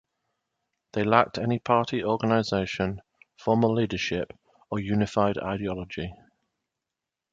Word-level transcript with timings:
They 0.93 1.03
lacked 1.03 1.37
any 1.37 1.59
party 1.59 2.03
organisation, 2.03 3.03
formal 3.37 3.75
leadership, 3.75 4.33
or 4.71 4.79
unified 4.79 5.37
ideology. 5.37 6.11